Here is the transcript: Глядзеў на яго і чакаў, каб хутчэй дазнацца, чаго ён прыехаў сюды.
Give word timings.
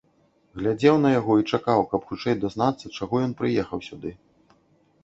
Глядзеў 0.61 0.95
на 1.03 1.11
яго 1.19 1.33
і 1.41 1.47
чакаў, 1.57 1.83
каб 1.91 2.01
хутчэй 2.09 2.35
дазнацца, 2.45 2.85
чаго 2.97 3.15
ён 3.29 3.39
прыехаў 3.45 3.79
сюды. 3.91 4.11